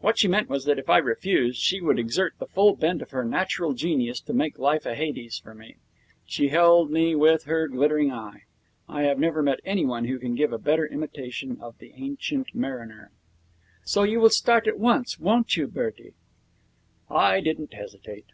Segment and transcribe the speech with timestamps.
[0.00, 3.12] What she meant was that, if I refused, she would exert the full bent of
[3.12, 5.76] her natural genius to make life a Hades for me.
[6.26, 8.42] She held me with her glittering eye.
[8.86, 13.12] I have never met anyone who can give a better imitation of the Ancient Mariner.
[13.82, 16.12] 'So you will start at once, won't you, Bertie?'
[17.08, 18.26] I didn't hesitate.